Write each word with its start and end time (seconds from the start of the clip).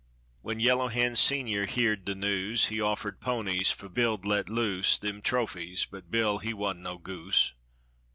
When 0.41 0.59
Yellow 0.59 0.87
Hand, 0.87 1.19
Senior, 1.19 1.67
heared 1.67 2.07
the 2.07 2.15
news 2.15 2.69
He 2.69 2.81
offered 2.81 3.21
ponies 3.21 3.71
'f 3.71 3.93
Bill'd 3.93 4.25
let 4.25 4.49
loose 4.49 4.97
Them 4.97 5.21
trophies 5.21 5.85
but 5.85 6.09
Bill 6.09 6.39
he 6.39 6.55
wa'n't 6.55 6.79
no 6.79 6.97
goose. 6.97 7.53